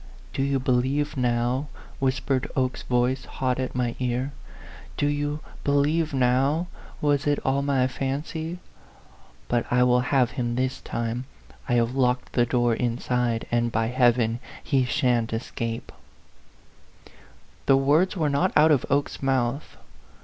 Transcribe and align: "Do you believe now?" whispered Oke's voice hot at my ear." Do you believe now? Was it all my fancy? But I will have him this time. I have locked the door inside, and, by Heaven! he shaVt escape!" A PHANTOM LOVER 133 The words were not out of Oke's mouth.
"Do 0.33 0.41
you 0.41 0.57
believe 0.59 1.15
now?" 1.15 1.67
whispered 1.99 2.49
Oke's 2.55 2.81
voice 2.81 3.25
hot 3.25 3.59
at 3.59 3.75
my 3.75 3.95
ear." 3.99 4.31
Do 4.97 5.05
you 5.05 5.41
believe 5.63 6.11
now? 6.11 6.65
Was 7.01 7.27
it 7.27 7.37
all 7.45 7.61
my 7.61 7.85
fancy? 7.85 8.57
But 9.47 9.63
I 9.71 9.83
will 9.83 9.99
have 9.99 10.31
him 10.31 10.55
this 10.55 10.81
time. 10.81 11.25
I 11.69 11.73
have 11.75 11.93
locked 11.93 12.33
the 12.33 12.47
door 12.47 12.73
inside, 12.73 13.45
and, 13.51 13.71
by 13.71 13.89
Heaven! 13.89 14.39
he 14.63 14.85
shaVt 14.85 15.33
escape!" 15.33 15.91
A 15.91 17.05
PHANTOM 17.05 17.19
LOVER 17.67 17.77
133 17.77 17.77
The 17.77 17.77
words 17.77 18.17
were 18.17 18.29
not 18.29 18.51
out 18.57 18.71
of 18.71 18.83
Oke's 18.89 19.21
mouth. 19.21 19.77